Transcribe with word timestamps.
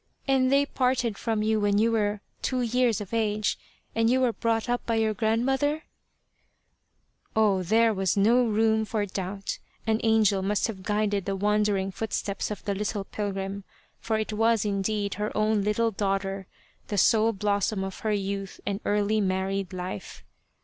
"And 0.27 0.51
they 0.51 0.65
parted 0.65 1.15
from 1.15 1.43
you 1.43 1.59
when 1.59 1.77
you 1.77 1.91
were 1.91 2.21
two 2.41 2.61
years 2.61 3.01
of 3.01 3.13
age, 3.13 3.55
and 3.93 4.09
you 4.09 4.19
were 4.19 4.33
brought 4.33 4.67
up 4.67 4.83
by 4.87 4.95
your 4.95 5.13
grandmother?" 5.13 5.83
Oh! 7.35 7.61
there 7.61 7.93
was 7.93 8.17
no 8.17 8.43
room 8.43 8.83
for 8.83 9.05
doubt. 9.05 9.59
An 9.85 9.99
angel 10.01 10.41
must 10.41 10.65
have 10.65 10.81
guided 10.81 11.25
the 11.25 11.35
wandering 11.35 11.91
footsteps 11.91 12.49
of 12.49 12.65
the 12.65 12.73
little 12.73 13.03
pilgrim, 13.03 13.63
for 13.99 14.17
it 14.17 14.33
was 14.33 14.65
indeed 14.65 15.13
her 15.21 15.31
own 15.37 15.61
little 15.61 15.91
daughter, 15.91 16.47
the 16.87 16.97
sole 16.97 17.31
blossom 17.31 17.83
of 17.83 17.99
her 17.99 18.11
youth 18.11 18.59
and 18.65 18.81
early 18.85 19.21
married 19.21 19.71
life. 19.71 20.23